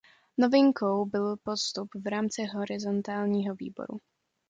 Novinkou 0.37 1.05
byl 1.05 1.37
postup 1.43 1.89
v 1.95 2.07
rámci 2.07 2.45
horizontálního 2.45 3.55
výboru. 3.55 3.99